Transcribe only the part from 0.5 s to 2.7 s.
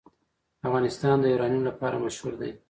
افغانستان د یورانیم لپاره مشهور دی.